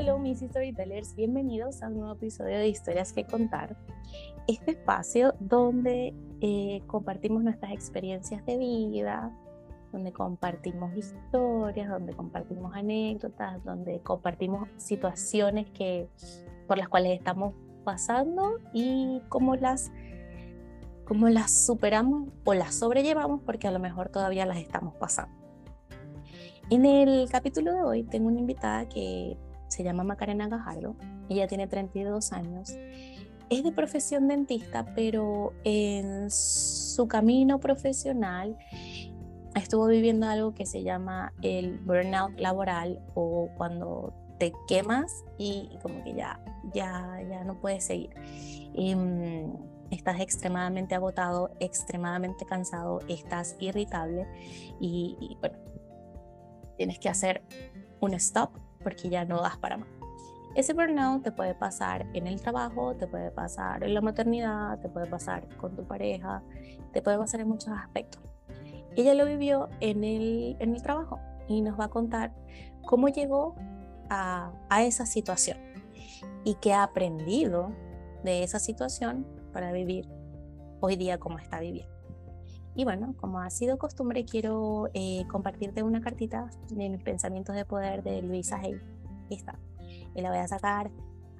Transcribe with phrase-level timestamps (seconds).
[0.00, 1.14] hello, mis storytellers.
[1.14, 3.76] Bienvenidos a un nuevo episodio de Historias que Contar.
[4.48, 9.30] Este espacio donde eh, compartimos nuestras experiencias de vida,
[9.92, 16.08] donde compartimos historias, donde compartimos anécdotas, donde compartimos situaciones que,
[16.66, 17.52] por las cuales estamos
[17.84, 19.92] pasando y cómo las,
[21.04, 25.36] cómo las superamos o las sobrellevamos porque a lo mejor todavía las estamos pasando.
[26.70, 29.36] En el capítulo de hoy tengo una invitada que
[29.70, 30.96] se llama Macarena Gajardo.
[31.28, 32.74] Ella tiene 32 años.
[33.48, 38.56] Es de profesión dentista, pero en su camino profesional
[39.54, 46.02] estuvo viviendo algo que se llama el burnout laboral o cuando te quemas y, como
[46.04, 46.40] que ya,
[46.72, 48.10] ya, ya no puedes seguir.
[48.74, 49.52] Em,
[49.90, 54.26] estás extremadamente agotado, extremadamente cansado, estás irritable
[54.80, 55.58] y, y bueno,
[56.76, 57.42] tienes que hacer
[58.00, 58.50] un stop
[58.82, 59.88] porque ya no das para más.
[60.54, 64.88] Ese burnout te puede pasar en el trabajo, te puede pasar en la maternidad, te
[64.88, 66.42] puede pasar con tu pareja,
[66.92, 68.20] te puede pasar en muchos aspectos.
[68.96, 72.34] Ella lo vivió en el, en el trabajo y nos va a contar
[72.84, 73.54] cómo llegó
[74.08, 75.58] a, a esa situación
[76.44, 77.70] y qué ha aprendido
[78.24, 80.08] de esa situación para vivir
[80.80, 81.99] hoy día como está viviendo.
[82.80, 87.66] Y bueno, como ha sido costumbre, quiero eh, compartirte una cartita de mis pensamientos de
[87.66, 88.80] poder de Luisa Hay.
[89.28, 89.58] Está.
[90.14, 90.90] Y la voy a sacar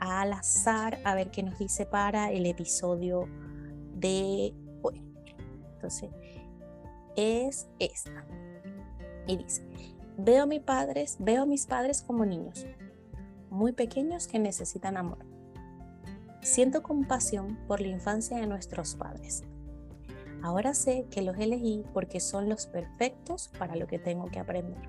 [0.00, 3.27] al azar a ver qué nos dice para el episodio
[3.94, 5.02] de hoy.
[5.77, 6.10] Entonces,
[7.16, 8.27] es esta.
[9.27, 9.66] Y dice,
[10.19, 12.66] veo a mis padres, veo a mis padres como niños,
[13.48, 15.25] muy pequeños que necesitan amor.
[16.42, 19.42] Siento compasión por la infancia de nuestros padres
[20.42, 24.88] Ahora sé que los elegí porque son los perfectos para lo que tengo que aprender.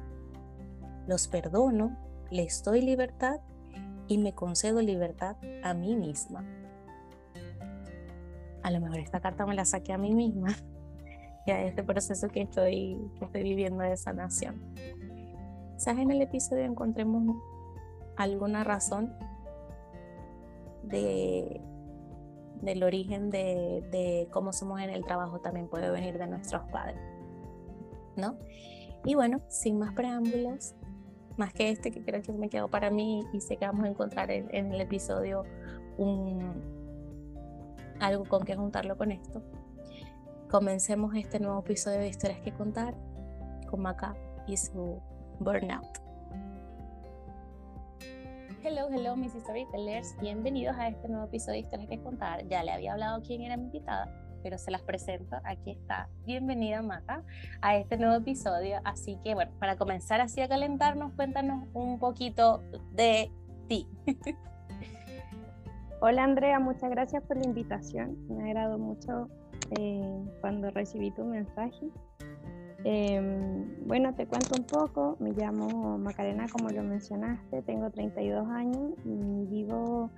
[1.07, 1.97] Los perdono,
[2.29, 3.41] les doy libertad
[4.07, 6.45] y me concedo libertad a mí misma.
[8.63, 10.55] A lo mejor esta carta me la saqué a mí misma
[11.45, 14.61] y a este proceso que estoy, que estoy viviendo de sanación.
[15.73, 17.35] Quizás en el episodio encontremos
[18.15, 19.13] alguna razón
[20.83, 21.61] de
[22.61, 26.99] del origen de, cómo somos en el trabajo también puede venir de nuestros padres,
[28.15, 28.37] ¿no?
[29.03, 30.75] Y bueno, sin más preámbulos,
[31.37, 33.89] más que este que creo que me quedó para mí y sé que vamos a
[33.89, 35.43] encontrar en, el episodio
[35.97, 36.61] un,
[37.99, 39.41] algo con que juntarlo con esto.
[40.49, 42.95] Comencemos este nuevo episodio de Historias que Contar
[43.69, 44.15] con Maca
[44.47, 45.01] y su
[45.39, 46.10] Burnout.
[48.63, 50.15] Hello, hello, mis storytellers.
[50.21, 52.47] Bienvenidos a este nuevo episodio de Historias que contar.
[52.47, 54.07] Ya le había hablado quién era mi invitada,
[54.43, 55.35] pero se las presento.
[55.43, 56.09] Aquí está.
[56.27, 57.23] Bienvenida, Mata,
[57.63, 58.79] a este nuevo episodio.
[58.83, 62.61] Así que, bueno, para comenzar así a calentarnos, cuéntanos un poquito
[62.91, 63.31] de
[63.67, 63.87] ti.
[65.99, 66.59] Hola, Andrea.
[66.59, 68.27] Muchas gracias por la invitación.
[68.27, 69.27] Me agradó mucho
[69.79, 71.89] eh, cuando recibí tu mensaje.
[72.83, 75.17] Em, bueno, te cuento un poco.
[75.19, 77.61] Me llamo Macarena, como lo mencionaste.
[77.63, 80.09] Tengo 32 años y vivo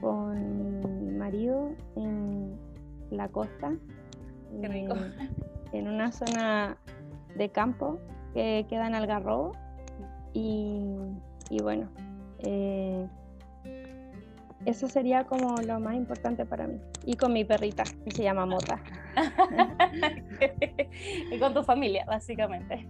[0.00, 2.56] con mi marido en
[3.10, 3.72] la costa.
[4.62, 4.88] Em,
[5.72, 6.76] en una zona
[7.36, 7.98] de campo
[8.34, 9.52] que queda en Algarrobo.
[10.32, 10.94] Y,
[11.50, 11.88] y bueno,
[12.38, 13.06] eh,
[14.66, 16.78] eso sería como lo más importante para mí.
[17.04, 18.82] Y con mi perrita, que se llama Mota.
[21.32, 22.86] y con tu familia, básicamente.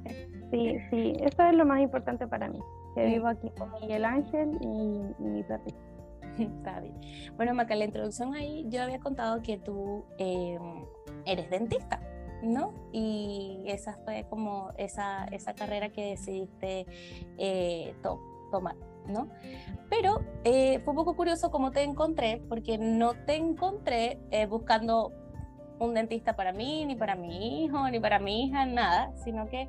[0.51, 2.59] Sí, sí, eso es lo más importante para mí.
[2.95, 5.79] Que vivo aquí con Miguel Ángel y, mi perrita.
[6.39, 6.95] Está bien.
[7.37, 10.85] Bueno, Maca, la introducción ahí yo había contado que tú em,
[11.25, 12.01] eres dentista,
[12.43, 12.75] ¿no?
[12.93, 16.87] Y esa fue como esa, esa carrera que decidiste
[17.39, 17.95] eh,
[18.51, 18.75] tomar.
[19.89, 25.13] Pero eh, fue un poco curioso cómo te encontré, porque no te encontré eh, buscando
[25.79, 29.69] un dentista para mí, ni para mi hijo, ni para mi hija, nada, sino que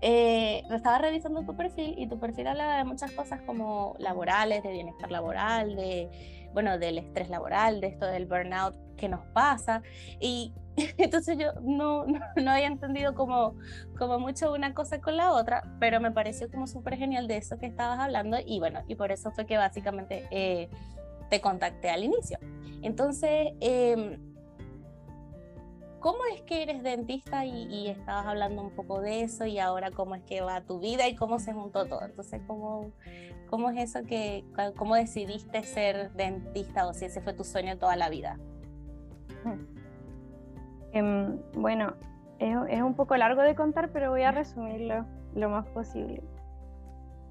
[0.00, 4.72] eh, estaba revisando tu perfil y tu perfil hablaba de muchas cosas como laborales, de
[4.72, 6.10] bienestar laboral, de,
[6.52, 9.82] bueno, del estrés laboral, de esto del burnout que nos pasa.
[10.20, 10.52] Y
[10.98, 13.54] entonces yo no, no, había entendido como,
[13.98, 17.58] como mucho una cosa con la otra, pero me pareció como súper genial de eso
[17.58, 20.68] que estabas hablando y bueno, y por eso fue que básicamente eh,
[21.30, 22.38] te contacté al inicio.
[22.82, 24.18] Entonces, eh,
[26.00, 30.14] ¿cómo es que eres dentista y, estabas hablando un poco de eso y ahora cómo
[30.14, 32.04] es que va tu vida y cómo se juntó todo?
[32.04, 32.92] Entonces, ¿cómo,
[33.48, 34.44] cómo es eso que,
[34.76, 38.38] cómo decidiste ser dentista o si ese fue tu sueño toda la vida?
[40.92, 41.94] Em, bueno,
[42.38, 45.04] es, un poco largo de contar, pero voy a resumirlo
[45.34, 46.22] lo más posible.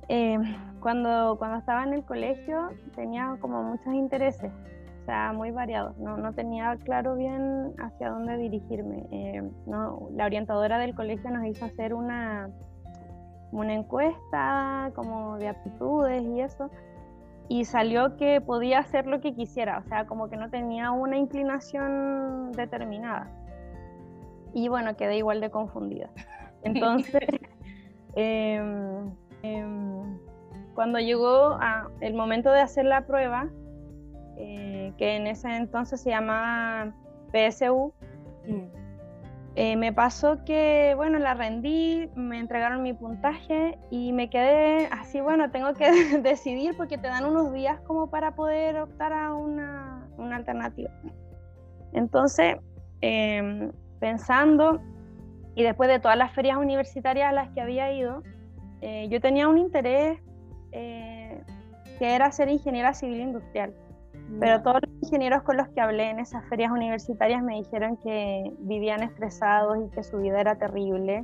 [0.09, 0.37] eh,
[0.81, 4.51] cuando, cuando estaba en el colegio tenía como muchos intereses,
[5.03, 5.97] o sea, muy variados.
[5.97, 9.05] No, no tenía claro bien hacia dónde dirigirme.
[9.11, 12.49] Eh, no, la orientadora del colegio nos hizo hacer una,
[13.51, 16.69] una encuesta como de aptitudes y eso,
[17.49, 21.17] y salió que podía hacer lo que quisiera, o sea, como que no tenía una
[21.17, 23.29] inclinación determinada.
[24.53, 26.09] Y bueno, quedé igual de confundida.
[26.63, 27.27] Entonces,
[28.15, 29.11] em,
[29.41, 30.17] em,
[30.73, 33.49] cuando llegó a el momento de hacer la prueba,
[34.37, 36.93] eh, que en ese entonces se llamaba
[37.31, 37.93] PSU,
[38.47, 38.82] mm.
[39.55, 45.21] Eh, me pasó que, bueno, la rendí, me entregaron mi puntaje y me quedé así,
[45.21, 45.91] bueno, tengo que
[46.23, 50.89] decidir porque te dan unos días como para poder optar a una, una alternativa.
[51.93, 52.57] Entonces,
[53.01, 54.81] em, pensando,
[55.53, 58.23] y después de todas las ferias universitarias a las que había ido,
[58.81, 60.19] eh, yo tenía un interés
[60.71, 61.43] eh,
[61.99, 63.71] que era ser ingeniera civil industrial.
[64.39, 64.81] Pero todos
[65.13, 69.89] ingenieros con los que hablé en esas ferias universitarias me dijeron que vivían estresados y
[69.93, 71.23] que su vida era terrible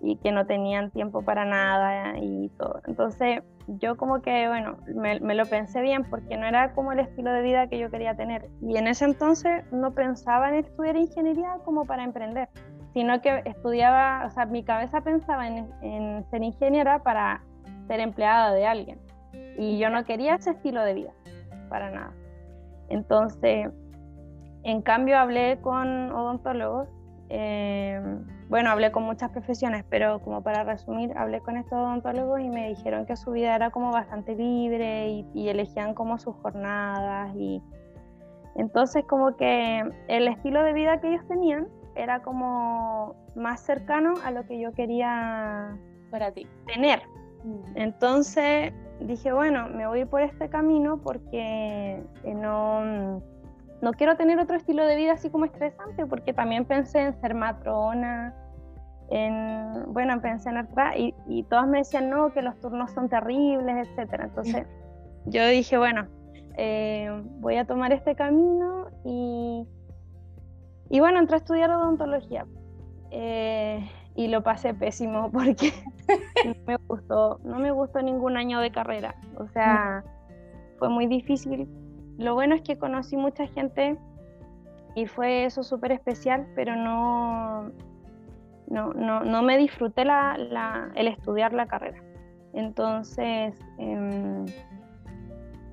[0.00, 2.80] y que no tenían tiempo para nada y todo.
[2.88, 7.32] Entonces yo como que, bueno, me, lo pensé bien porque no era como el estilo
[7.32, 8.48] de vida que yo quería tener.
[8.60, 12.48] Y en ese entonces no pensaba en estudiar ingeniería como para emprender,
[12.92, 17.44] sino que estudiaba, o sea, mi cabeza pensaba en, en ser ingeniera para
[17.86, 18.98] ser empleada de alguien.
[19.56, 21.12] Y yo no quería ese estilo de vida,
[21.68, 22.12] para nada.
[22.92, 23.70] Entonces,
[24.64, 26.88] en cambio hablé con odontólogos,
[27.30, 27.98] eh,
[28.50, 32.68] bueno, hablé con muchas profesiones, pero como para resumir, hablé con estos odontólogos y me
[32.68, 37.62] dijeron que su vida era como bastante libre y, elegían como sus jornadas y
[38.56, 44.30] entonces como que el estilo de vida que ellos tenían era como más cercano a
[44.30, 45.78] lo que yo quería
[46.10, 47.00] para ti tener.
[47.44, 47.76] Mm.
[47.76, 53.22] Entonces dije, bueno, me voy por este camino porque eh, no,
[53.80, 57.34] no quiero tener otro estilo de vida así como estresante, porque también pensé en ser
[57.34, 58.34] matrona,
[59.10, 63.08] en, bueno, pensé en atrás y, y todos me decían, no, que los turnos son
[63.08, 64.20] terribles, etc.
[64.24, 64.66] Entonces
[65.26, 66.06] yo dije, bueno,
[66.56, 69.66] eh, voy a tomar este camino y,
[70.90, 72.46] y bueno, entré a estudiar odontología.
[73.10, 75.72] Eh, y lo pasé pésimo porque
[76.44, 79.14] no me gustó, no me gustó ningún año de carrera.
[79.36, 80.04] O sea,
[80.78, 81.68] fue muy difícil.
[82.18, 83.96] Lo bueno es que conocí mucha gente
[84.94, 87.70] y fue eso súper especial, pero no,
[88.68, 92.02] no, no, me disfruté la, el estudiar la carrera.
[92.52, 94.44] Entonces, em,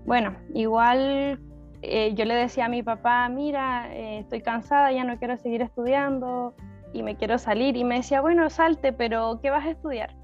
[0.06, 1.40] bueno, igual
[1.82, 5.62] eh, yo le decía a mi papá, mira, eh, estoy cansada, ya no quiero seguir
[5.62, 6.54] estudiando,
[6.94, 7.78] y me quiero salir.
[7.78, 10.16] Y me decía, bueno, salte, pero ¿qué vas a estudiar?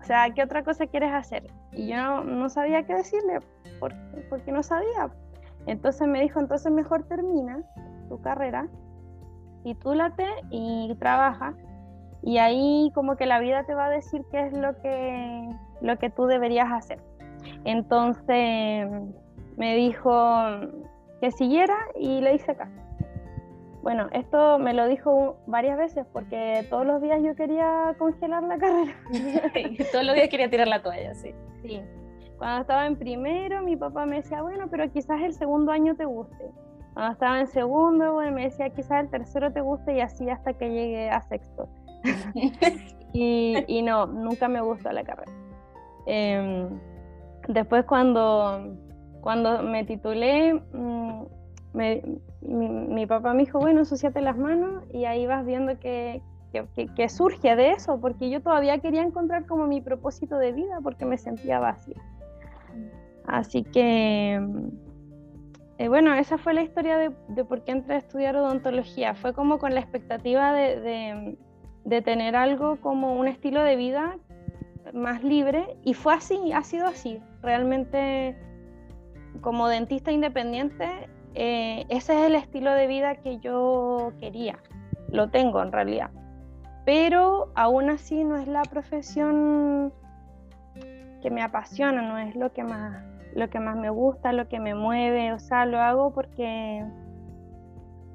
[0.00, 1.46] O sea, ¿qué otra cosa quieres hacer?
[1.72, 3.40] Y yo no, sabía qué decirle,
[3.80, 5.10] porque, no sabía.
[5.66, 7.62] Entonces me dijo, entonces mejor termina
[8.08, 8.68] tu carrera,
[9.64, 11.54] titúlate y trabaja.
[12.22, 15.48] Y ahí como que la vida te va a decir qué es lo que,
[15.80, 17.00] lo que tú deberías hacer.
[17.64, 18.88] Entonces
[19.56, 20.10] me dijo
[21.20, 22.87] que siguiera y le hice caso.
[23.82, 28.58] Bueno, esto me lo dijo varias veces porque todos los días yo quería congelar la
[28.58, 28.94] carrera.
[29.92, 31.32] todos los días quería tirar la toalla, sí.
[31.62, 31.80] Sí.
[32.38, 36.04] Cuando estaba en primero, mi papá me decía, bueno, pero quizás el segundo año te
[36.04, 36.50] guste.
[36.94, 40.52] Cuando estaba en segundo, bueno, me decía, quizás el tercero te guste y así hasta
[40.52, 41.68] que llegue a sexto.
[43.12, 45.32] y, no, nunca me gustó la carrera.
[46.06, 46.78] Em,
[47.48, 48.76] después cuando,
[49.20, 51.24] cuando me titulé, mm,
[51.72, 52.02] me,
[52.40, 56.22] mi, papá me dijo, bueno, ensuciate las manos y ahí vas viendo que,
[56.96, 61.04] que, surge de eso, porque yo todavía quería encontrar como mi propósito de vida porque
[61.04, 62.00] me sentía vacía.
[63.26, 64.40] Así que,
[65.78, 69.14] eh, bueno, esa fue la historia de, de, por qué entré a estudiar odontología.
[69.14, 71.38] Fue como con la expectativa de, de,
[71.84, 74.16] de tener algo como un estilo de vida
[74.94, 77.20] más libre y fue así, ha sido así.
[77.42, 78.36] Realmente
[79.42, 84.58] como dentista independiente eh, ese es el estilo de vida que yo quería,
[85.10, 86.10] lo tengo en realidad.
[86.84, 89.92] Pero aún así no es la profesión
[91.20, 93.04] que me apasiona, no es lo que más,
[93.34, 96.84] lo que más me gusta, lo que me mueve, o sea, lo hago porque,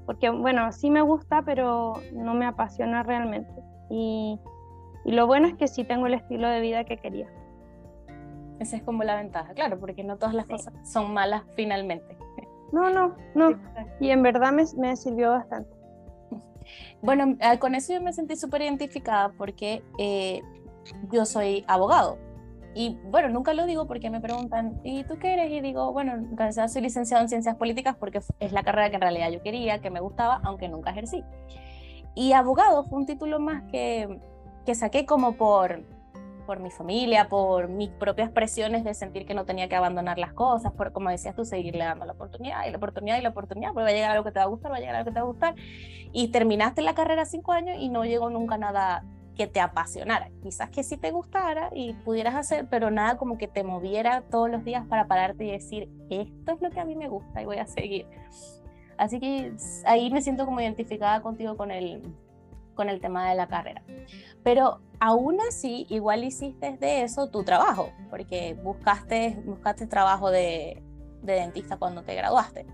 [0.05, 3.53] porque bueno, sí me gusta, pero no me apasiona realmente.
[3.89, 4.39] Y,
[5.05, 7.27] y lo bueno es que sí tengo el estilo de vida que quería.
[8.59, 12.17] Esa es como la ventaja, claro, porque no todas las cosas son malas finalmente.
[12.73, 13.59] No, no, no.
[13.99, 15.69] Y en verdad me, me sirvió bastante.
[17.03, 20.41] Bueno, ah, con eso yo me sentí súper identificada porque eh,
[21.11, 22.17] yo soy abogado.
[22.73, 25.51] y bueno, nunca lo digo porque me preguntan, ¿y tú qué eres?
[25.51, 28.95] Y digo, bueno, en realidad soy licenciado en ciencias políticas porque es la carrera que
[28.95, 31.23] en realidad yo quería, que me gustaba, aunque nunca ejercí.
[32.15, 34.19] Y abogado fue un título más que,
[34.65, 35.83] que saqué como por,
[36.43, 40.33] por mi familia, por mis propias presiones de sentir que no tenía que abandonar las
[40.33, 43.73] cosas, por, como decías tú, seguirle dando la oportunidad y la oportunidad y la oportunidad,
[43.73, 45.13] porque va a llegar algo que te va a gustar, va a llegar algo que
[45.13, 45.55] te va a gustar.
[46.11, 49.03] Y terminaste la carrera cinco años y no llegó nunca nada
[49.35, 50.29] que te apasionara.
[50.41, 54.49] Quizás que sí te gustara y pudieras hacer, pero nada como que te moviera todos
[54.49, 57.45] los días para pararte y decir, esto es lo que a mí me gusta y
[57.45, 58.05] voy a seguir.
[58.97, 59.53] Así que
[59.85, 62.03] ahí me siento como identificada contigo con el,
[62.73, 63.83] con el tema de la carrera.
[64.43, 70.81] Pero aún así, igual hiciste de eso tu trabajo, porque buscaste, buscaste trabajo de,
[71.21, 72.65] de dentista cuando te graduaste.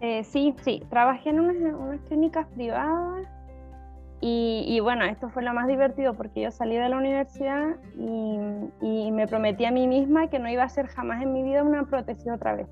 [0.00, 3.26] Eh, sí, sí, trabajé en unas, unas clínicas privadas
[4.20, 8.38] y, y, bueno, esto fue lo más divertido porque yo salí de la universidad y,
[8.80, 11.62] y, me prometí a mí misma que no iba a hacer jamás en mi vida
[11.62, 12.68] una prótesis otra vez.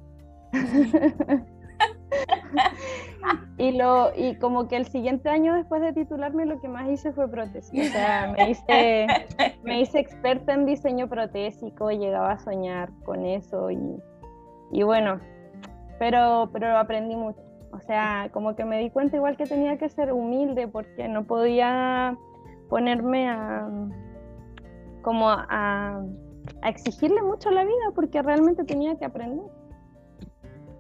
[3.59, 7.13] y, lo, y como que el siguiente año después de titularme lo que más hice
[7.13, 7.89] fue prótesis.
[7.89, 9.07] O sea, me hice,
[9.63, 13.79] me hice experta en diseño protésico, llegaba a soñar con eso y,
[14.73, 15.21] y bueno,
[15.99, 17.41] pero, pero aprendí mucho.
[17.73, 21.25] O sea, como que me di cuenta igual que tenía que ser humilde porque no
[21.25, 22.17] podía
[22.69, 23.69] ponerme a
[25.03, 26.03] como a,
[26.63, 29.45] a exigirle mucho a la vida porque realmente tenía que aprender.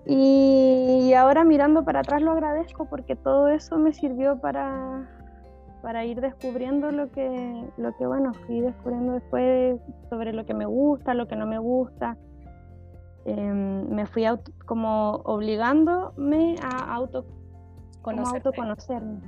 [0.04, 5.08] Y ahora mirando para atrás lo agradezco porque todo eso me sirvió para,
[5.80, 9.80] para ir descubriendo lo que, lo que, bueno, fui descubriendo después
[10.10, 12.16] sobre lo que me gusta, lo que no me gusta.
[13.24, 14.24] Em, me fui
[14.66, 17.24] como obligándome a auto,
[18.02, 19.20] autoconocerme.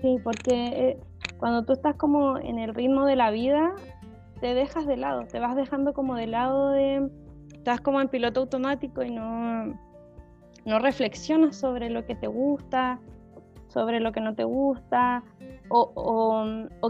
[0.00, 1.00] Sí, porque eh,
[1.38, 3.74] cuando tú estás como en el ritmo de la vida,
[4.40, 7.10] te dejas de lado, te vas dejando como de lado de...
[7.52, 9.78] Estás como en piloto automático y no
[10.64, 13.00] no reflexionas sobre lo que te gusta,
[13.68, 15.24] sobre lo que no te gusta,
[15.68, 16.44] o,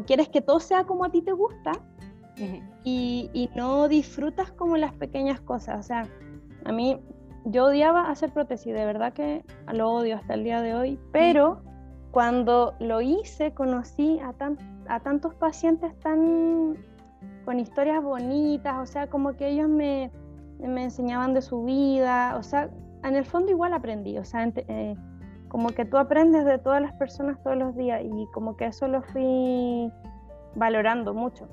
[0.06, 1.72] quieres que todo sea como a ti te gusta
[2.84, 5.78] y, no disfrutas como las pequeñas cosas.
[5.78, 6.08] O sea,
[6.64, 7.00] a mí
[7.44, 11.62] yo odiaba hacer prótesis, de verdad que lo odio hasta el día de hoy, pero
[12.10, 14.34] cuando lo hice conocí a,
[14.88, 16.76] a tantos pacientes tan
[17.44, 20.10] con historias bonitas, o sea, como que ellos me,
[20.58, 22.70] me enseñaban de su vida, o sea,
[23.04, 24.96] en el fondo igual aprendí, o sea, eh,
[25.48, 28.88] como que tú aprendes de todas las personas todos los días y como que eso
[28.88, 29.92] lo fui
[30.54, 31.48] valorando mucho.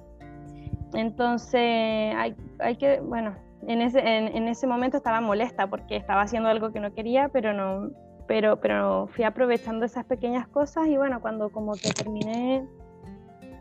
[0.93, 3.35] Entonces, hay, hay que, bueno,
[3.67, 7.53] en ese, en, ese momento estaba molesta porque estaba haciendo algo que no quería, pero
[7.53, 7.91] no,
[8.27, 12.65] pero, pero fui aprovechando esas pequeñas cosas y bueno, cuando como que terminé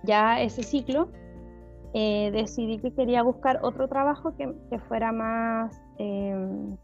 [0.05, 1.09] ya ese ciclo,
[1.95, 5.83] eh, decidí que quería buscar otro trabajo que, que fuera más...
[5.99, 6.77] Em,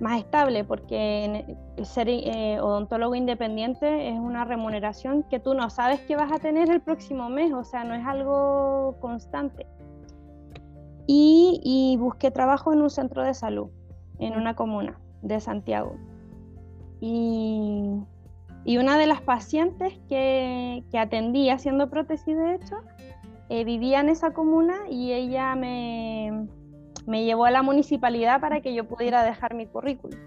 [0.00, 6.16] más estable, porque ser eh, odontólogo independiente es una remuneración que tú no sabes que
[6.16, 9.66] vas a tener el próximo mes, o sea, no es algo constante.
[11.06, 13.68] Y, busqué trabajo en un centro de salud,
[14.20, 15.96] en una comuna de Santiago.
[17.00, 18.06] Y,
[18.66, 22.76] una de las pacientes que, que, atendí haciendo prótesis, de hecho,
[23.48, 26.46] eh, vivía en esa comuna y ella me,
[27.06, 30.18] me llevó a la municipalidad para que yo pudiera dejar mi currículum.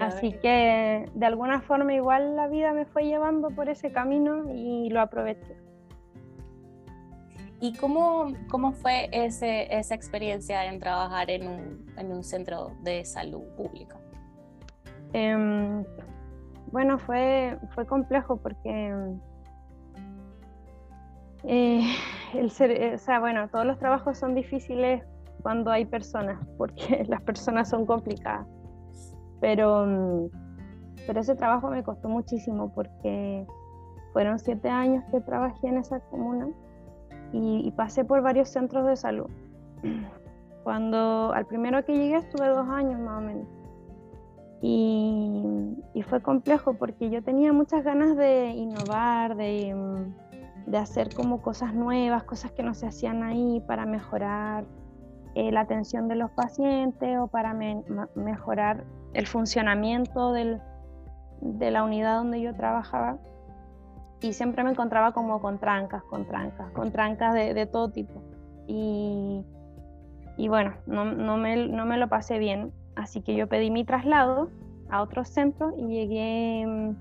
[0.00, 4.90] Así que de alguna forma igual la vida me fue llevando por ese camino y
[4.90, 5.56] lo aproveché.
[7.60, 13.04] ¿Y cómo, cómo fue ese, esa experiencia en trabajar en un, en un centro de
[13.04, 13.96] salud pública?
[15.14, 15.82] Em,
[16.70, 18.94] bueno, fue, fue complejo porque
[21.44, 21.96] eh,
[22.34, 25.02] el ser, o sea, bueno, todos los trabajos son difíciles
[25.46, 28.48] cuando hay personas, porque las personas son complicadas.
[29.40, 30.28] Pero, mm,
[31.06, 33.46] pero ese trabajo me costó muchísimo porque
[34.12, 36.48] fueron siete años que trabajé en esa comuna
[37.32, 39.30] y, pasé por varios centros de salud.
[40.64, 43.46] Cuando al primero que llegué estuve dos años más o menos.
[44.62, 51.14] Y, y, fue complejo porque yo tenía muchas ganas de innovar, de, mm, de, hacer
[51.14, 54.64] como cosas nuevas, cosas que no se hacían ahí para mejorar
[55.36, 57.52] eh, la atención de los pacientes o para
[58.14, 60.62] mejorar el funcionamiento del,
[61.42, 63.18] de la unidad donde yo trabajaba.
[64.22, 68.22] Y siempre me encontraba como con trancas, con trancas, con trancas de, todo tipo.
[68.66, 69.44] Y,
[70.48, 72.72] bueno, no, me, lo pasé bien.
[72.94, 74.48] Así que yo pedí mi traslado
[74.88, 76.96] a otro centro y llegué mm,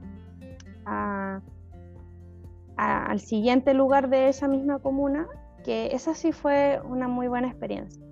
[2.75, 5.25] al siguiente lugar de esa misma comuna
[5.63, 8.05] que esa sí fue una muy buena experiencia.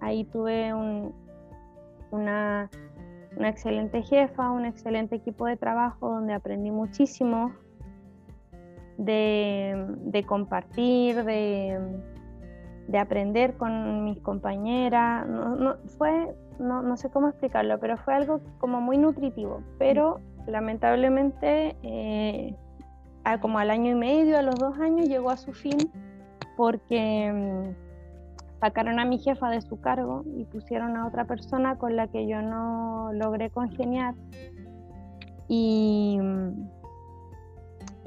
[0.00, 0.72] Ahí tuve
[2.10, 2.70] una,
[3.36, 7.52] una excelente jefa, un excelente equipo de trabajo donde aprendí muchísimo
[8.98, 12.02] de, compartir, de,
[12.98, 15.26] aprender con mis compañeras.
[15.26, 19.62] No, fue, no, sé cómo explicarlo, pero fue algo como muy nutritivo.
[19.78, 22.54] Pero lamentablemente, eh,
[23.40, 25.78] como al año y medio, a los dos años, llegó a su fin
[26.56, 27.87] porque mm,
[28.60, 32.26] sacaron a mi jefa de su cargo y pusieron a otra persona con la que
[32.26, 34.14] yo no logré congeniar.
[35.48, 36.18] Y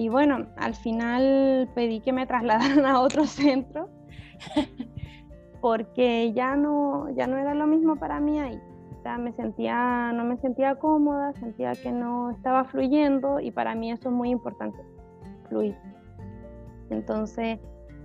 [0.01, 3.87] y bueno, al final pedí que me trasladaran a otro centro
[5.61, 8.59] porque ya no, ya no era lo mismo para mí ahí.
[9.05, 13.91] O me sentía, no me sentía cómoda, sentía que no estaba fluyendo y para mí
[13.91, 14.79] eso es muy importante,
[15.49, 15.75] fluir.
[16.89, 17.59] Entonces,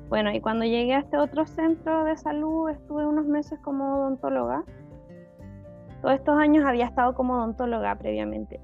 [0.08, 4.64] bueno, y cuando llegué a este otro centro de salud estuve unos meses como odontóloga.
[6.00, 8.60] Todos estos años había estado como odontóloga previamente.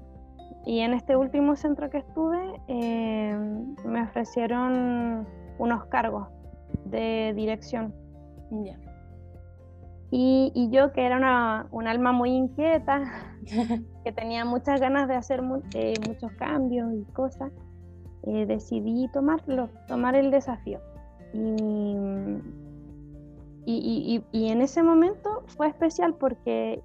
[0.65, 3.37] Y en este último centro que estuve eh,
[3.83, 6.29] me ofrecieron unos cargos
[6.85, 7.93] de dirección.
[10.15, 13.01] Y, yo, que era una, un alma muy inquieta,
[14.03, 15.41] que tenía muchas ganas de hacer
[15.73, 17.51] eh, muchos cambios y cosas,
[18.23, 20.79] eh, decidí tomarlo, tomar el desafío.
[21.33, 22.41] Y,
[23.65, 26.83] y, y, en ese momento fue especial porque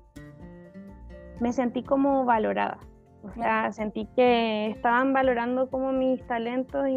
[1.40, 2.78] me sentí como valorada.
[3.23, 6.97] O sea, sentí que estaban valorando como mis talentos y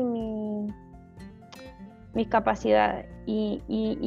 [2.13, 3.07] mis capacidades.
[3.25, 3.61] Y,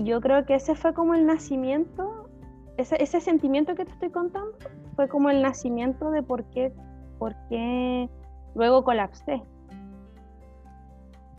[0.05, 2.29] yo creo que ese fue como el nacimiento,
[2.77, 4.57] ese, ese, sentimiento que te estoy contando,
[4.97, 6.73] fue como el nacimiento de por qué,
[7.19, 8.09] por qué
[8.55, 9.43] luego colapsé.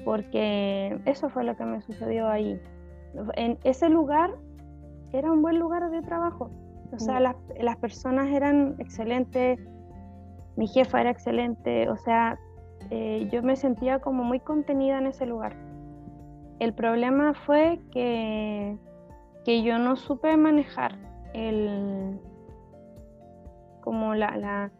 [0.05, 2.61] Porque eso fue lo que me sucedió ahí.
[3.35, 4.35] En ese lugar
[5.11, 6.49] era un buen lugar de trabajo.
[6.93, 9.59] O sea, las, las personas eran excelentes,
[10.55, 12.39] mi jefa era excelente, o sea,
[12.89, 15.55] eh, yo me sentía como muy contenida en ese lugar.
[16.59, 18.77] El problema fue que,
[19.43, 20.95] que yo no supe manejar
[21.33, 22.19] el,
[23.81, 24.71] como la, la,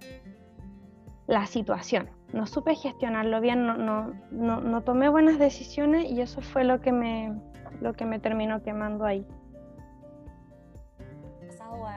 [1.27, 6.41] la situación, no supe gestionarlo bien, no, no, no, no tomé buenas decisiones y eso
[6.41, 7.33] fue lo que me,
[7.81, 9.25] lo que me terminó quemando ahí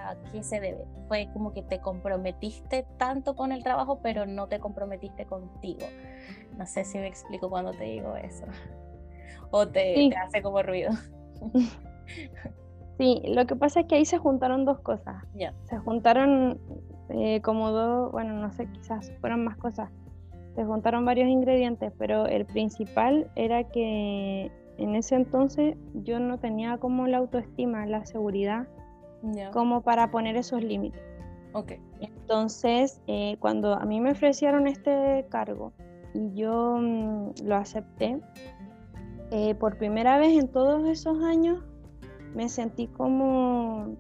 [0.09, 0.87] a qué se debe?
[1.07, 5.87] Fue como que te comprometiste tanto con el trabajo, pero no te comprometiste contigo.
[6.57, 8.45] No sé si me explico cuando te digo eso.
[9.51, 10.91] O te, hace como ruido.
[12.99, 15.25] Sí, lo que pasa es que ahí se juntaron dos cosas.
[15.65, 16.59] Se juntaron
[17.11, 19.91] eh, como dos, bueno, no sé, quizás fueron más cosas.
[20.55, 26.79] Se juntaron varios ingredientes, pero el principal era que en ese entonces yo no tenía
[26.79, 28.67] como la autoestima, la seguridad
[29.53, 31.03] como para poner esos límites.
[31.53, 31.81] Okay.
[32.01, 35.73] Entonces, eh, cuando a mí me ofrecieron este cargo
[36.15, 38.21] y yo mm, lo acepté,
[39.31, 41.63] eh, por primera vez en todos esos años
[42.35, 43.97] me sentí como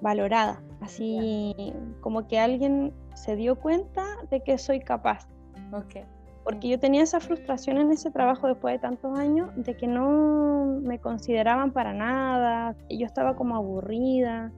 [0.00, 1.54] valorada, así
[2.00, 5.28] como que alguien se dio cuenta de que soy capaz.
[5.72, 6.04] Okay
[6.46, 10.78] porque yo tenía esa frustración en ese trabajo después de tantos años de que no
[10.80, 14.52] me consideraban para nada, yo estaba como aburrida,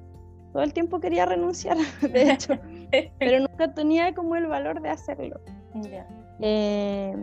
[0.52, 1.78] todo el tiempo quería renunciar,
[2.12, 2.58] de hecho,
[3.18, 5.40] pero nunca tenía como el valor de hacerlo.
[6.40, 7.16] Eh,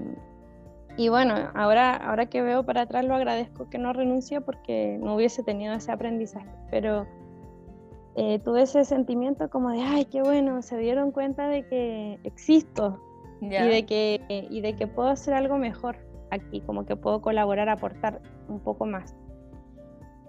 [0.98, 5.14] y bueno, ahora, ahora que veo para atrás lo agradezco que no renuncie porque no
[5.14, 7.06] hubiese tenido ese aprendizaje, pero
[8.16, 13.00] eh, tuve ese sentimiento como de, ay, qué bueno, se dieron cuenta de que existo,
[13.52, 15.98] y, de que, y de que puedo hacer algo mejor
[16.32, 19.16] aquí, como que puedo colaborar, aportar un poco más.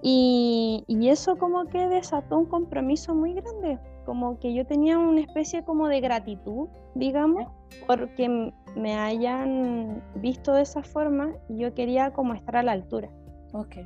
[0.02, 5.20] Y, y, eso como que desató un compromiso muy grande, como que yo tenía una
[5.20, 7.48] especie como de gratitud, digamos,
[7.86, 13.10] porque me hayan visto de esa forma y yo quería como estar a la altura.
[13.52, 13.76] Ok.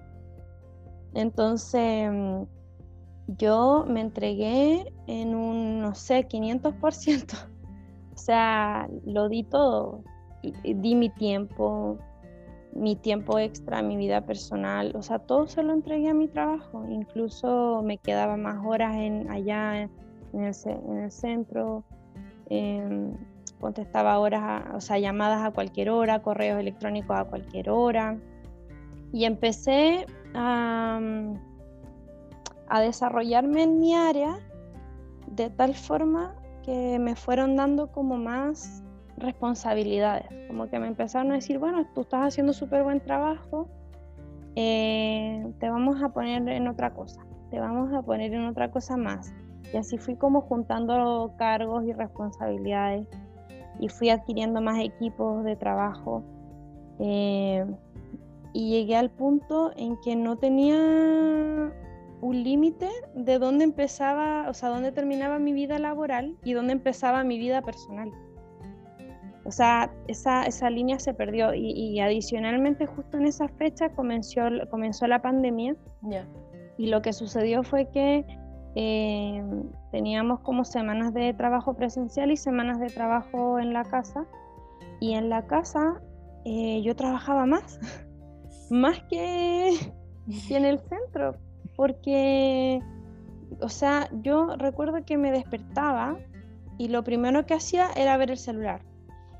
[1.14, 2.10] Entonces
[3.38, 7.49] yo me entregué en un, no sé, 500%.
[8.20, 10.04] O sea, lo di todo.
[10.42, 11.96] Di mi tiempo,
[12.74, 16.84] mi tiempo extra, mi vida personal, o sea, todo se lo entregué a mi trabajo.
[16.90, 18.94] Incluso me quedaba más horas
[19.30, 19.88] allá
[20.34, 21.82] en el, centro,
[22.50, 23.14] em,
[23.58, 28.18] contestaba horas, o sea, llamadas a cualquier hora, correos electrónicos a cualquier hora.
[29.14, 30.04] Y empecé
[30.34, 31.00] a,
[32.68, 34.38] a desarrollarme en mi área
[35.26, 38.82] de tal forma que me fueron dando como más
[39.16, 43.68] responsabilidades, como que me empezaron a decir, bueno, tú estás haciendo súper buen trabajo,
[44.56, 48.96] eh, te vamos a poner en otra cosa, te vamos a poner en otra cosa
[48.96, 49.32] más.
[49.72, 53.06] Y así fui como juntando cargos y responsabilidades
[53.78, 56.24] y fui adquiriendo más equipos de trabajo.
[56.98, 57.64] Eh,
[58.52, 61.72] y llegué al punto en que no tenía
[62.20, 67.24] un límite de dónde empezaba, o sea, dónde terminaba mi vida laboral y dónde empezaba
[67.24, 68.10] mi vida personal.
[69.44, 75.06] O sea, esa, esa línea se perdió y, adicionalmente justo en esa fecha comenzó, comenzó
[75.06, 75.76] la pandemia
[76.76, 78.24] y lo que sucedió fue que
[78.76, 79.42] eh,
[79.90, 84.26] teníamos como semanas de trabajo presencial y semanas de trabajo en la casa
[85.00, 86.00] y en la casa
[86.44, 87.80] eh, yo trabajaba más,
[88.70, 89.74] más que,
[90.46, 91.34] que en el centro,
[91.80, 92.82] porque,
[93.62, 96.18] o sea, yo recuerdo que me despertaba
[96.76, 98.82] y lo primero que hacía era ver el celular.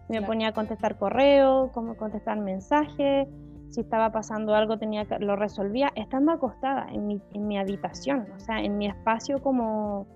[0.09, 3.29] Me ponía a contestar correos, cómo contestar mensajes,
[3.69, 8.27] si estaba pasando algo tenía que, lo resolvía estando acostada en mi, en mi habitación,
[8.35, 10.07] o sea, en mi espacio como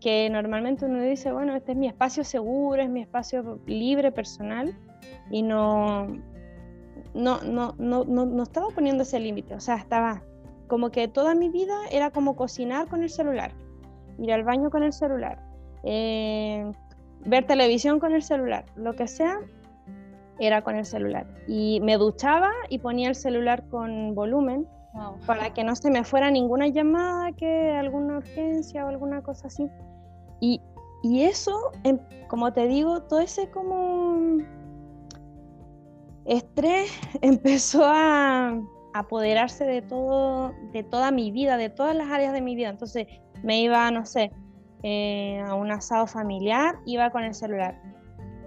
[0.00, 4.76] que normalmente uno dice, bueno, este es mi espacio seguro, es mi espacio libre, personal,
[5.30, 6.08] y no,
[7.14, 10.24] no, no, no, no, estaba poniendo ese límite, o sea, estaba
[10.68, 13.52] como que toda mi vida era como cocinar con el celular,
[14.18, 15.42] ir al baño con el celular,
[15.82, 16.70] eh,
[17.24, 19.40] ver televisión con el celular, lo que sea,
[20.38, 21.26] era con el celular.
[21.48, 24.68] Y me duchaba y ponía el celular con volumen
[25.26, 29.68] para que no se me fuera ninguna llamada, que alguna urgencia o alguna cosa así.
[30.40, 30.60] Y,
[31.02, 34.38] y eso, em, como te digo, todo ese como
[36.24, 36.90] estrés
[37.22, 38.60] empezó a
[38.94, 42.68] apoderarse de todo, de toda mi vida, de todas las áreas de mi vida.
[42.68, 43.06] Entonces
[43.42, 44.32] me iba, no sé,
[44.82, 47.80] eh, a un asado familiar, iba con el celular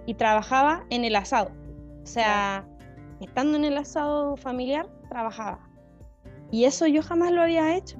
[0.05, 1.51] y trabajaba en el asado.
[2.03, 2.65] O sea,
[3.19, 5.59] estando en el asado familiar, trabajaba.
[6.51, 7.97] Y eso yo jamás lo había hecho,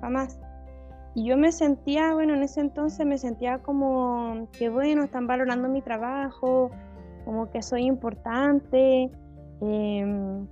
[0.00, 0.38] jamás.
[1.14, 5.68] Y yo me sentía, bueno, en ese entonces me sentía como que, bueno, están valorando
[5.68, 6.70] mi trabajo,
[7.24, 9.10] como que soy importante.
[9.60, 10.48] Em,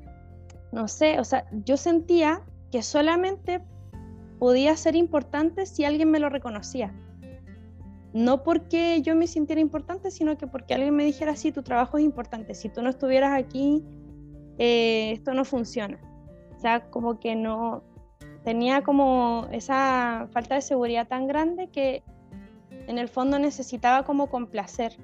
[0.73, 3.61] no sé, o sea, yo sentía que solamente
[4.39, 6.95] podía ser importante si alguien me lo reconocía
[8.13, 11.99] no porque yo me sintiera importante, sino que porque alguien me dijera, sí, tu trabajo
[11.99, 13.85] es importante, si tú no estuvieras aquí,
[14.59, 15.99] eh, esto no funciona.
[16.57, 17.83] O sea, como que no,
[18.45, 22.03] tenía como esa falta de seguridad tan grande que
[22.87, 24.97] en el fondo necesitaba como complacer,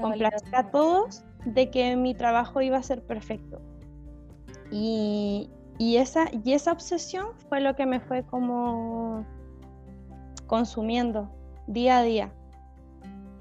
[0.00, 3.60] complacer a todos de que mi trabajo iba a ser perfecto.
[4.70, 9.24] Y, y, esa, y esa obsesión fue lo que me fue como
[10.46, 11.30] consumiendo
[11.66, 12.32] día a día.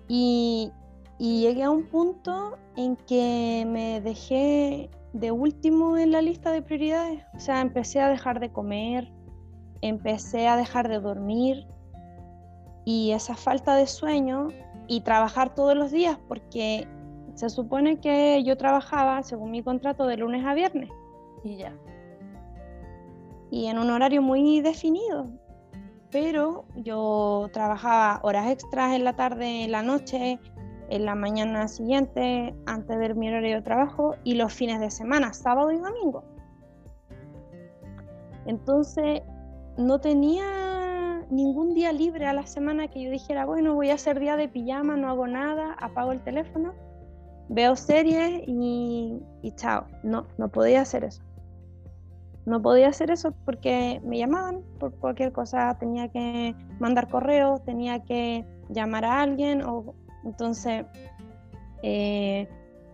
[0.07, 0.71] Y,
[1.19, 7.23] llegué a un punto en que me dejé de último en la lista de prioridades.
[7.35, 9.11] O sea, empecé a dejar de comer,
[9.81, 11.65] empecé a dejar de dormir
[12.83, 14.49] y esa falta de sueño
[14.87, 16.87] y trabajar todos los días porque
[17.35, 20.89] se supone que yo trabajaba según mi contrato de lunes a viernes.
[21.43, 21.73] Y ya.
[23.51, 25.29] Y en un horario muy definido
[26.13, 30.39] pero yo trabajaba horas extras en la tarde, en la noche,
[30.89, 35.33] en la mañana siguiente, antes de mi horario de trabajo y los fines de semana,
[35.33, 36.23] sábado y domingo.
[38.45, 39.23] Entonces,
[39.75, 44.19] no tenía ningún día libre a la semana que yo dijera, bueno, voy a hacer
[44.19, 46.75] día de pijama, no hago nada, apago el teléfono,
[47.49, 49.87] veo series y, y chao.
[50.03, 51.23] No, no podía hacer eso
[52.45, 57.99] no podía hacer eso porque me llamaban por cualquier cosa, tenía que mandar correos, tenía
[57.99, 60.85] que llamar a alguien, o, entonces
[61.83, 62.47] eh,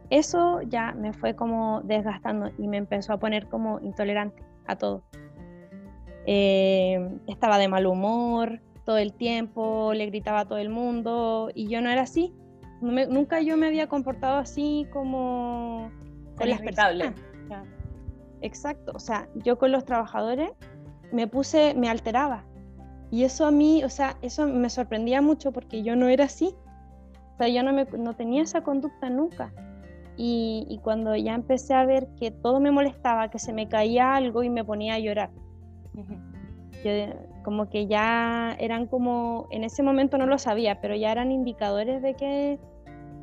[0.09, 5.03] eso ya me fue como desgastando y me empezó a poner como intolerante a todo.
[6.25, 11.67] Eh, estaba de mal humor todo el tiempo, le gritaba a todo el mundo y
[11.67, 12.33] yo no era así.
[12.81, 15.91] nunca yo me había comportado así como
[16.35, 17.13] con las personas.
[18.41, 20.51] Exacto, o sea, yo con los trabajadores
[21.11, 22.45] me puse, me alteraba.
[23.11, 26.55] Y eso a mí, o sea, eso me sorprendía mucho porque yo no era así.
[27.33, 29.51] O sea, yo no, me, no tenía esa conducta nunca.
[30.21, 34.43] Y, cuando ya empecé a ver que todo me molestaba, que se me caía algo
[34.43, 35.31] y me ponía a llorar.
[37.43, 42.01] como que ya eran como, en ese momento no lo sabía, pero ya eran indicadores
[42.01, 42.59] de que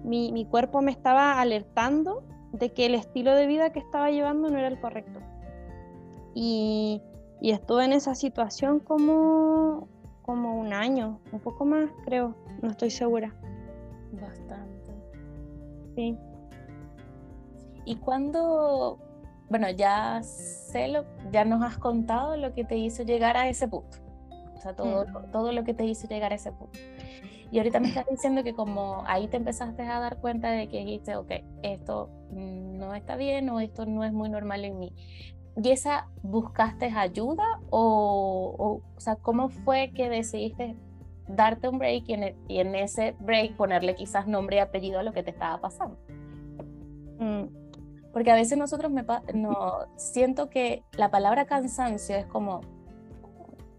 [0.05, 2.25] mi, mi cuerpo me estaba alertando
[2.59, 5.21] de que el estilo de vida que estaba llevando no era el correcto.
[6.35, 7.03] Y,
[7.41, 9.89] estuve en esa situación como,
[10.23, 13.35] como un año, un poco más creo, no estoy segura.
[14.13, 14.93] Bastante.
[15.95, 16.17] Sí.
[17.85, 18.99] ¿Y cuándo
[19.49, 23.69] bueno, ya sé lo, ya nos has contado lo que te hizo llegar a ese
[23.69, 23.99] punto.
[24.67, 25.31] O sea, todo, mm.
[25.31, 26.79] todo lo que te hizo llegar a ese punto.
[27.53, 30.79] Y ahorita me estás diciendo que como ahí te empezaste a dar cuenta de que
[30.79, 31.31] dijiste, ok,
[31.63, 34.93] esto no está bien o esto no es muy normal en mí.
[35.63, 40.77] ¿Y esa buscaste ayuda o, o, sea, cómo fue que decidiste
[41.29, 44.99] darte un break y en, e, y en, ese break ponerle quizás nombre y apellido
[44.99, 45.97] a lo que te estaba pasando?
[47.21, 47.45] Mm.
[48.13, 49.55] Porque a veces nosotros me no,
[49.97, 52.61] siento que la palabra cansancio es como,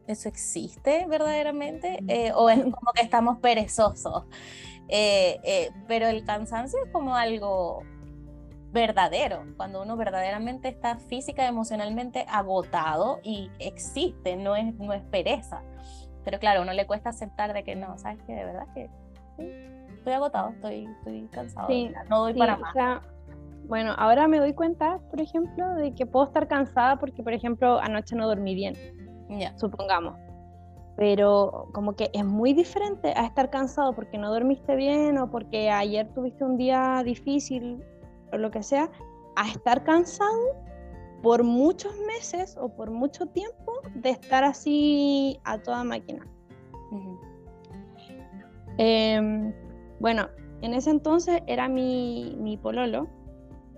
[0.08, 2.04] ¿eso existe verdaderamente?
[2.08, 4.24] Eh, ¿O es como que estamos perezosos?
[4.90, 7.84] Eh, eh, pero el cansancio es como algo
[8.72, 15.62] verdadero, cuando uno verdaderamente está física emocionalmente agotado y existe, no es, no es pereza.
[16.24, 18.90] Pero claro, a uno le cuesta aceptar de que no, sabes que de verdad que
[19.96, 21.70] estoy agotado, estoy, estoy cansado,
[22.10, 23.02] no doy para más.
[23.66, 27.80] bueno, ahora me doy cuenta, por ejemplo, de que puedo estar cansada porque, por ejemplo,
[27.80, 28.76] anoche no dormí bien,
[29.56, 30.16] supongamos.
[30.96, 35.70] Pero como que es muy diferente a estar cansado porque no dormiste bien o porque
[35.70, 37.84] ayer tuviste un día difícil
[38.32, 38.90] o lo que sea,
[39.36, 40.56] a estar cansado
[41.22, 46.26] por muchos meses o por mucho tiempo de estar así a toda máquina.
[48.78, 49.54] Em,
[50.00, 50.28] bueno,
[50.62, 53.08] en ese entonces era mi, mi pololo,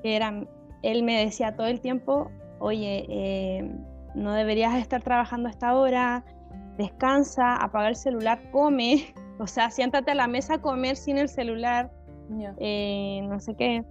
[0.03, 0.45] que era,
[0.83, 3.83] él me decía todo el tiempo, oye, em,
[4.15, 6.23] no deberías estar trabajando a esta hora,
[6.77, 11.29] descansa, apaga el celular, come, o sea, siéntate a la mesa a comer sin el
[11.29, 11.91] celular,
[12.59, 13.83] eh, no sé qué.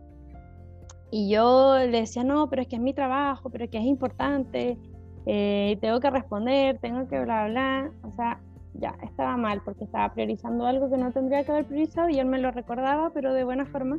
[1.10, 3.84] Y yo le decía, no, pero es que es mi trabajo, pero es que es
[3.84, 4.78] importante,
[5.26, 8.40] eh, tengo que responder, tengo que bla, bla, O sea,
[8.74, 12.26] ya, estaba mal porque estaba priorizando algo que no tendría que haber priorizado y él
[12.26, 13.98] me lo recordaba, pero de buena forma.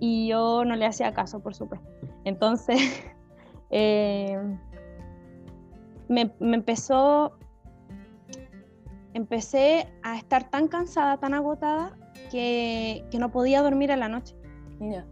[0.00, 1.88] Y yo no le hacía caso, por supuesto.
[2.24, 2.78] Entonces,
[3.70, 4.38] eh,
[6.08, 7.38] me, me, empezó,
[9.14, 11.96] empecé a estar tan cansada, tan agotada,
[12.30, 14.34] que, que no podía dormir en la noche.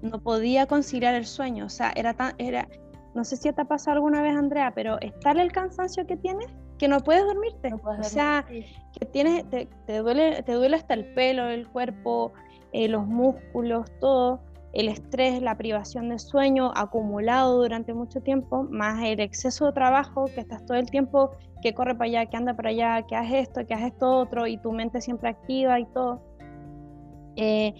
[0.01, 2.69] No podía conciliar el sueño, o sea, era tan, era,
[3.15, 6.47] no sé si te ha pasado alguna vez, Andrea, pero está el cansancio que tienes
[6.79, 7.73] que no puedes dormirte.
[7.73, 12.33] o sea, que tienes, te, duele, te duele hasta el pelo, el cuerpo,
[12.73, 14.41] eh, los músculos, todo.
[14.77, 20.27] El estrés, la privación de sueño acumulado durante mucho tiempo, más el exceso de trabajo,
[20.27, 21.31] que estás todo el tiempo
[21.63, 24.47] que corre para allá, que anda para allá, que haces esto, que haces esto otro,
[24.47, 26.21] y tu mente siempre activa y todo.
[27.37, 27.73] Eh,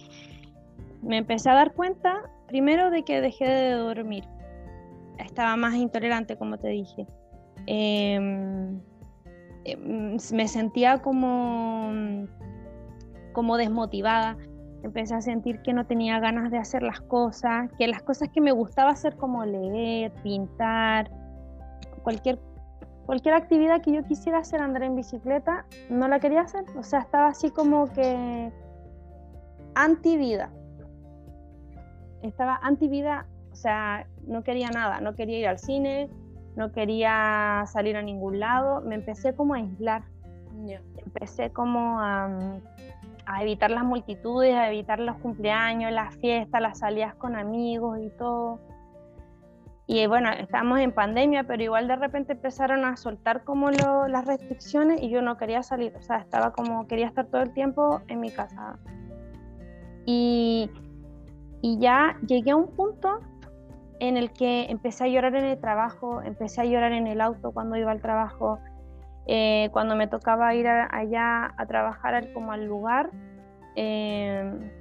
[1.03, 4.23] me empecé a dar cuenta, primero, de que dejé de dormir.
[5.19, 7.05] Estaba más intolerante, como te dije.
[7.67, 8.81] Em,
[9.65, 11.91] em, me sentía como,
[13.33, 14.35] como desmotivada.
[14.83, 18.41] Empecé a sentir que no tenía ganas de hacer las cosas, que las cosas que
[18.41, 21.09] me gustaba hacer, como leer, pintar,
[22.03, 22.39] cualquier,
[23.05, 26.63] cualquier actividad que yo quisiera hacer, andar en bicicleta, no la quería hacer.
[26.77, 28.51] O sea, estaba así como que
[29.75, 30.51] anti vida
[32.21, 36.09] estaba anti vida, o sea, no quería nada, no quería ir al cine,
[36.55, 40.03] no quería salir a ningún lado, me empecé como a aislar.
[41.05, 42.59] Empecé como a,
[43.27, 48.09] a, evitar las multitudes, a evitar los cumpleaños, las fiestas, las salidas con amigos y
[48.17, 48.59] todo.
[49.85, 54.25] Y bueno, estábamos en pandemia, pero igual de repente empezaron a soltar como lo, las
[54.25, 58.01] restricciones y yo no quería salir, o sea, estaba como, quería estar todo el tiempo
[58.07, 58.77] en mi casa.
[60.05, 60.69] Y
[61.61, 63.19] y ya llegué a un punto
[63.99, 67.51] en el que empecé a llorar en el trabajo, empecé a llorar en el auto
[67.51, 68.59] cuando iba al trabajo,
[69.27, 73.09] eh, cuando me tocaba ir allá a trabajar como al lugar,
[73.75, 74.71] eh,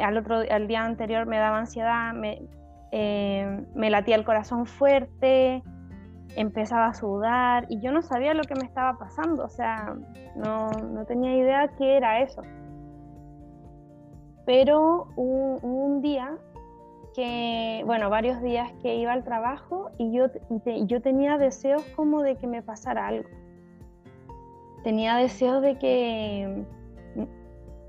[0.00, 2.40] al, otro, al día anterior me daba ansiedad, me,
[2.92, 5.62] eh, me latía el corazón fuerte,
[6.36, 9.94] empezaba a sudar y yo no sabía lo que me estaba pasando, o sea,
[10.36, 12.42] no, no tenía idea qué era eso.
[14.44, 16.38] Pero un, un día
[17.16, 20.26] que, bueno, varios días que iba al trabajo y yo,
[20.86, 23.28] yo tenía deseos como de que me pasara algo.
[24.86, 26.64] Tenía deseos de que,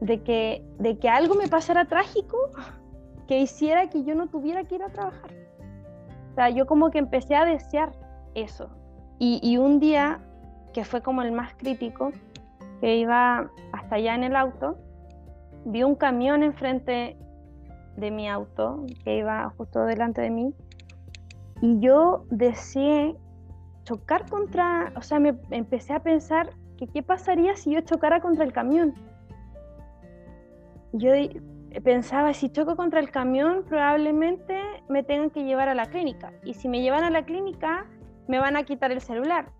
[0.01, 2.35] de que, de que algo me pasara trágico
[3.27, 5.29] que hiciera que yo no tuviera que ir a trabajar.
[6.31, 7.91] O sea, yo como que empecé a desear
[8.33, 8.71] eso.
[9.19, 10.21] Y, y un día,
[10.73, 12.13] que fue como el más crítico,
[12.81, 14.79] que iba hasta allá en el auto,
[15.65, 17.15] vi un camión enfrente
[17.95, 20.51] de mi auto que iba justo delante de mí
[21.61, 23.15] y yo deseé
[23.83, 28.45] chocar contra, o sea, me empecé a pensar que qué pasaría si yo chocara contra
[28.45, 28.93] el camión.
[30.93, 31.11] Yo
[31.83, 36.31] pensaba, si choco contra el camión, probablemente me tengan que llevar a la clínica.
[36.43, 37.85] Y si me llevan a la clínica,
[38.27, 39.51] me van a quitar el celular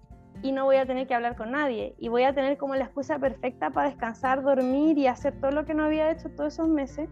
[0.42, 1.96] y no voy a tener que hablar con nadie.
[1.98, 5.66] Y voy a tener como la excusa perfecta para descansar, dormir y hacer todo lo
[5.66, 7.10] que no había hecho todos esos meses.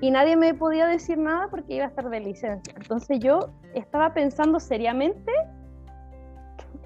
[0.00, 2.74] Y nadie me podía decir nada porque iba a estar de licencia.
[2.76, 5.32] Entonces yo estaba pensando seriamente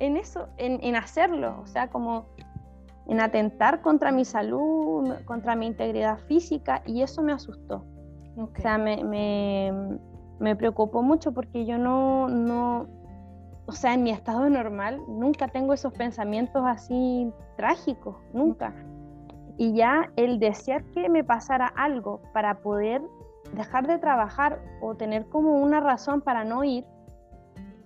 [0.01, 1.61] en eso, en, hacerlo.
[1.63, 2.27] O sea, como
[3.07, 7.85] en atentar contra mi salud, contra mi integridad física, y eso me asustó.
[8.37, 9.99] O sea, me, me,
[10.39, 12.87] me, preocupó mucho porque yo no, no,
[13.67, 18.75] o sea, en mi estado normal nunca tengo esos pensamientos así trágicos, nunca.
[19.59, 23.03] Y ya el desear que me pasara algo para poder
[23.53, 26.87] dejar de trabajar o tener como una razón para no ir,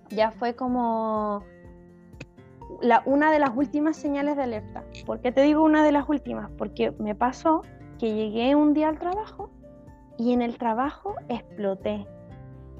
[0.09, 1.43] ya fue como
[3.05, 4.83] una de las últimas señales de alerta.
[5.05, 6.49] ¿Por qué te digo una de las últimas?
[6.57, 7.61] Porque me pasó
[7.99, 9.49] que llegué un día al trabajo
[10.17, 12.05] y en el trabajo exploté.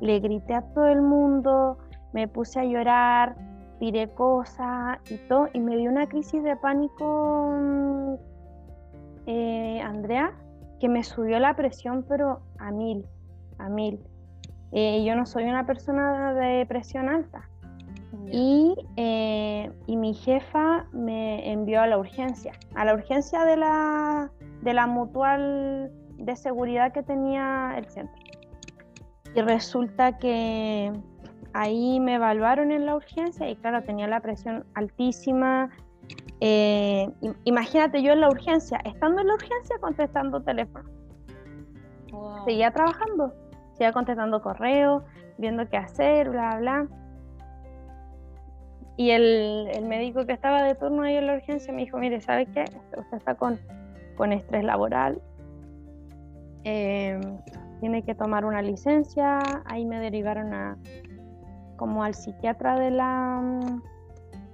[0.02, 1.78] Le grité a todo el mundo,
[2.14, 3.36] me puse a llorar,
[3.80, 8.16] tiré cosas y todo, y me dio una crisis de pánico, mm,
[9.28, 10.34] eh, Andrea,
[10.80, 13.06] que me subió la presión, pero a mil,
[13.58, 14.00] a mil.
[14.72, 17.50] Eh, yo no soy una persona de presión alta,
[18.28, 24.74] eh, y, mi jefa me envió a la urgencia, a la urgencia de la, de
[24.74, 28.22] la mutual de seguridad que tenía el centro.
[29.34, 30.92] Y resulta que
[31.54, 35.70] ahí me evaluaron en la urgencia y claro, tenía la presión altísima.
[36.40, 37.10] Eh,
[37.44, 40.90] imagínate yo en la urgencia, estando en la urgencia contestando teléfono.
[42.46, 43.34] Seguía trabajando,
[43.74, 45.04] seguía contestando correos,
[45.38, 46.88] viendo qué hacer, bla, bla.
[48.98, 52.22] Y el, el, médico que estaba de turno ahí en la urgencia me dijo, mire,
[52.22, 52.64] ¿sabe qué?
[52.98, 53.60] Usted está con,
[54.16, 55.22] con estrés laboral,
[56.64, 57.22] em,
[57.82, 60.78] tiene que tomar una licencia, ahí me derivaron a,
[61.76, 63.82] como al psiquiatra de la,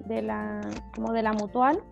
[0.05, 0.61] de la,
[0.95, 1.83] como de la mutual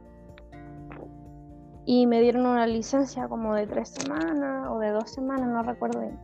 [1.86, 6.02] y me dieron una licencia como de tres semanas o de dos semanas, no recuerdo
[6.02, 6.20] bien.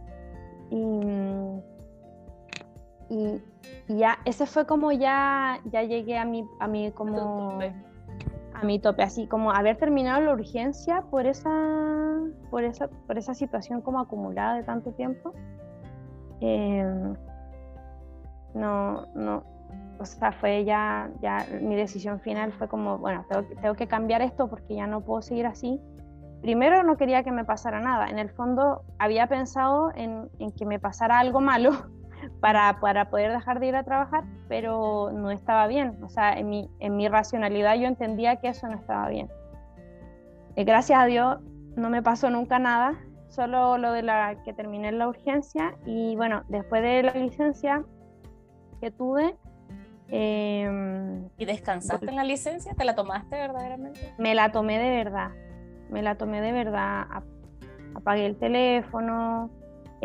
[0.70, 1.75] Y,
[3.10, 3.42] y
[3.88, 7.60] ya, ese fue como ya, ya llegué a mi, a mi como
[8.54, 11.50] a mi tope, así como haber terminado la urgencia por esa,
[12.50, 15.34] por esa, por esa situación como acumulada de tanto tiempo.
[16.40, 17.16] Em,
[18.54, 19.44] no, no,
[20.00, 24.22] o sea, fue ya, ya mi decisión final fue como, bueno, tengo, tengo que cambiar
[24.22, 25.82] esto porque ya no puedo seguir así.
[26.42, 30.66] Primero no quería que me pasara nada, en el fondo había pensado en, en que
[30.66, 31.72] me pasara algo malo
[32.40, 35.98] para, para, poder dejar de ir a trabajar, pero no estaba bien.
[36.04, 39.30] O sea, en mi, en mi racionalidad yo entendía que eso no estaba bien.
[40.56, 41.40] Eh, gracias a Dios
[41.76, 42.96] no me pasó nunca nada,
[43.30, 47.84] solo lo de la que terminé la urgencia y bueno, después de la licencia
[48.80, 49.36] que tuve...
[50.08, 52.74] Em, ¿Y descansaste en la licencia?
[52.76, 54.14] ¿Te la tomaste verdaderamente?
[54.18, 55.32] Me la tomé de verdad,
[55.90, 57.08] me la tomé de verdad.
[57.96, 59.50] Apagué el teléfono,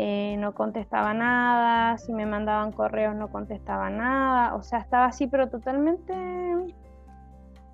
[0.03, 5.27] eh, no contestaba nada, si me mandaban correos no contestaba nada, o sea, estaba así,
[5.27, 6.11] pero totalmente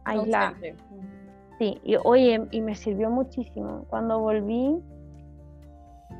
[0.03, 0.53] aislada.
[1.57, 3.85] Sí, y oye, y me sirvió muchísimo.
[3.89, 4.77] Cuando volví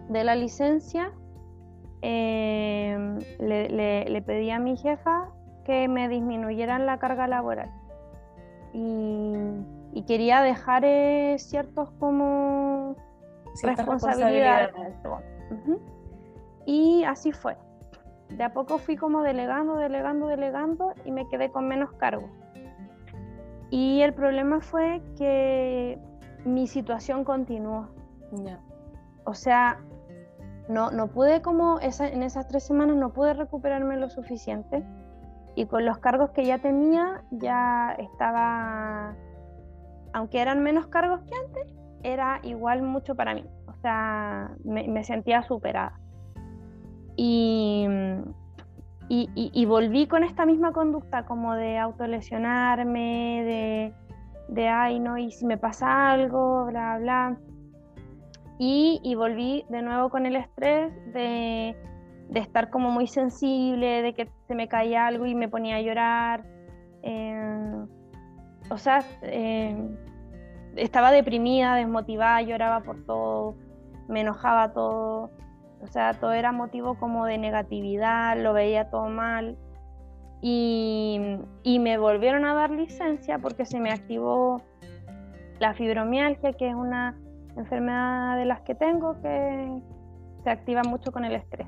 [0.07, 1.11] de la licencia,
[2.01, 5.27] em, le, pedí a mi jefa
[5.65, 7.69] que me disminuyeran la carga laboral.
[8.71, 9.25] Y,
[10.07, 12.95] quería dejar eh, ciertos como
[13.61, 14.71] responsabilidades.
[16.67, 17.57] Y así fue.
[18.29, 22.29] De a poco fui como delegando, delegando, delegando y me quedé con menos cargo.
[23.69, 25.97] Y el problema fue que
[26.43, 27.87] mi situación continuó.
[29.23, 29.79] O sea,
[30.67, 34.83] no, no pude como en esas tres semanas no pude recuperarme lo suficiente
[35.55, 39.15] y con los cargos que ya tenía ya estaba,
[40.11, 43.45] aunque eran menos cargos que antes, era igual mucho para mí.
[43.67, 45.97] O sea, me sentía superada.
[47.17, 47.87] Y,
[49.09, 53.93] y, volví con esta misma conducta como de autolesionarme, de,
[54.53, 57.37] de, ay, no, y si me pasa algo, bla, bla.
[58.59, 61.75] Y, y volví de nuevo con el estrés de,
[62.29, 65.81] de, estar como muy sensible, de que se me caía algo y me ponía a
[65.81, 66.43] llorar.
[67.01, 67.87] Em,
[68.69, 69.95] o sea, em,
[70.75, 73.55] estaba deprimida, desmotivada, lloraba por todo,
[74.07, 75.31] me enojaba todo.
[75.81, 79.57] O sea, todo era motivo como de negatividad, lo veía todo mal.
[80.41, 81.19] Y,
[81.79, 84.61] me volvieron a dar licencia porque se me activó
[85.59, 87.15] la fibromialgia, que es una
[87.55, 89.81] enfermedad de las que tengo que
[90.43, 91.67] se activa mucho con el estrés.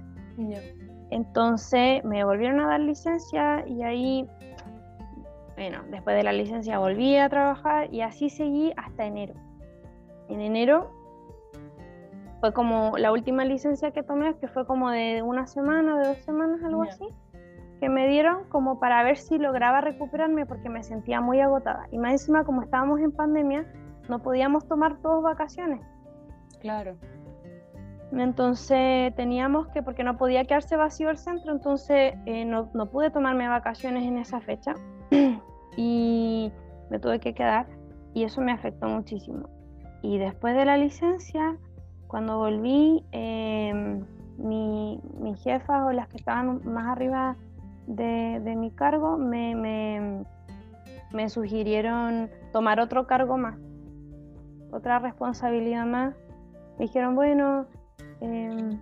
[1.10, 4.28] Entonces me volvieron a dar licencia y ahí,
[5.56, 9.34] bueno, después de la licencia volví a trabajar y así seguí hasta enero.
[10.30, 10.92] En enero
[12.40, 16.18] fue como la última licencia que tomé, que fue como de una semana, de dos
[16.20, 17.08] semanas, algo así,
[17.80, 21.88] que me dieron como para ver si lograba recuperarme porque me sentía muy agotada.
[21.92, 23.66] Y más encima, como estábamos en pandemia,
[24.08, 25.82] no podíamos tomar todos vacaciones.
[26.62, 26.96] Claro.
[28.12, 33.12] Entonces teníamos que, porque no podía quedarse vacío el centro, entonces eh, no, no, pude
[33.12, 34.74] tomarme vacaciones en esa fecha
[35.78, 36.52] y
[36.90, 37.68] me tuve que quedar
[38.14, 39.48] y eso me afectó muchísimo.
[40.02, 41.58] Y después de la licencia,
[42.10, 44.04] cuando volví, eh,
[44.38, 47.38] mi, mi, jefa o las que estaban más arriba
[47.88, 50.26] de, mi cargo me,
[51.30, 53.56] sugirieron tomar otro cargo más,
[54.72, 56.14] otra responsabilidad más.
[56.78, 57.66] Me dijeron, bueno,
[58.22, 58.80] Em,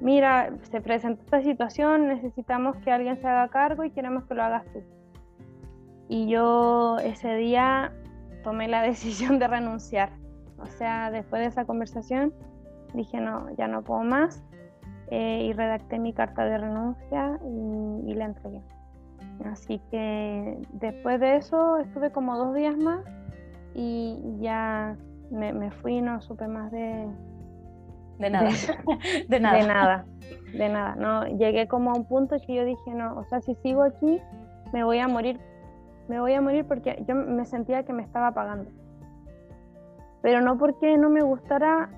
[0.00, 4.42] mira, se presentó esta situación, necesitamos que alguien se haga cargo y queremos que lo
[4.42, 4.82] hagas tú.
[6.08, 7.92] Y yo ese día
[8.42, 10.10] tomé la decisión de renunciar.
[10.58, 12.32] O sea, después de esa conversación
[12.94, 14.42] dije, no, ya no puedo más.
[15.08, 17.38] Eh, y redacté mi carta de renuncia
[18.06, 18.62] y, la entregué.
[19.44, 23.04] Así que después de eso estuve como dos días más
[23.74, 24.96] y ya
[25.30, 27.08] me, me fui, no supe más de,
[28.18, 28.50] de nada.
[29.28, 29.58] De, nada.
[29.58, 30.04] De nada.
[30.54, 30.94] De nada.
[30.96, 34.20] No, llegué como a un punto que yo dije, no, o sea, si sigo aquí,
[34.72, 35.40] me voy a morir.
[36.08, 38.70] Me voy a morir porque yo me sentía que me estaba apagando.
[40.20, 41.90] Pero no porque no me gustara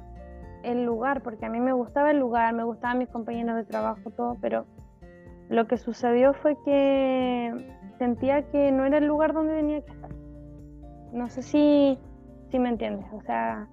[0.65, 4.11] el lugar, porque a mí me gustaba el lugar, me gustaban mis compañeros de trabajo,
[4.11, 4.67] todo, pero
[5.49, 7.53] lo que sucedió fue que
[7.99, 10.11] sentía que no era el lugar donde tenía que estar.
[11.13, 11.99] No sé si,
[12.51, 13.69] si me entiendes, o sea,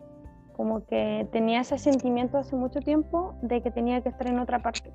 [0.56, 4.60] como que tenía ese sentimiento hace mucho tiempo de que tenía que estar en otra
[4.60, 4.92] parte,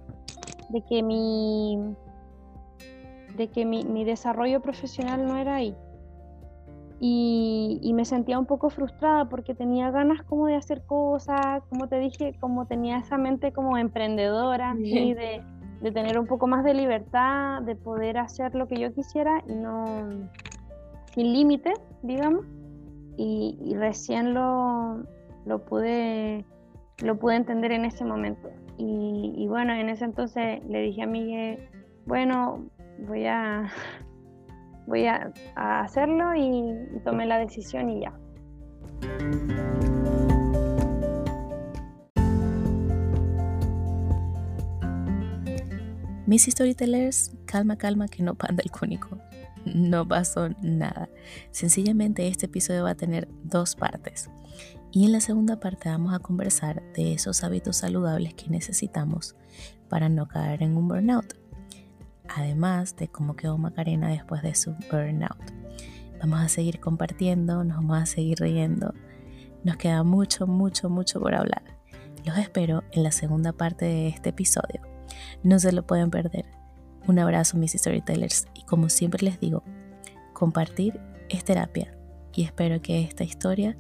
[0.69, 1.97] de que mi,
[3.37, 5.75] de que mi, desarrollo profesional no era ahí.
[6.99, 11.99] Y, me sentía un poco frustrada porque tenía ganas como de hacer cosas, como te
[11.99, 15.43] dije, como tenía esa mente como emprendedora, y de,
[15.93, 19.85] tener un poco más de libertad, de poder hacer lo que yo quisiera y no
[21.15, 22.45] sin límites, digamos.
[23.17, 25.05] y, recién lo,
[25.47, 26.45] lo pude,
[27.03, 28.51] lo pude entender en ese momento.
[28.79, 31.69] Y, bueno, en ese entonces le dije a Miguel,
[32.05, 32.67] bueno,
[33.07, 33.71] voy a,
[34.87, 38.13] voy a, hacerlo y, tomé la decisión y ya.
[46.27, 49.19] Mis storytellers, calma, calma, que no panda el cúnico.
[49.65, 51.09] No pasó nada.
[51.51, 54.29] Sencillamente este episodio va a tener dos partes.
[54.93, 59.37] Y en la segunda parte vamos a conversar de esos hábitos saludables que necesitamos
[59.89, 61.46] para no caer en un burnout.
[62.35, 65.53] Además de cómo quedó Macarena después de su burnout.
[66.21, 68.95] Vamos a seguir compartiendo, nos vamos a seguir riendo.
[69.65, 71.63] Nos queda mucho, mucho, mucho por hablar.
[72.25, 74.83] Los espero en la segunda parte de este episodio.
[75.43, 76.45] No se lo pueden perder.
[77.07, 79.63] Un abrazo mis storytellers y como siempre les digo,
[80.33, 81.97] compartir es terapia
[82.33, 83.77] y espero que esta historia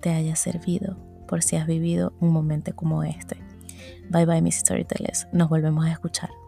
[0.00, 0.96] te haya servido
[1.28, 3.36] por si has vivido un momento como este.
[4.10, 6.39] Bye bye mis storytellers, nos volvemos a escuchar.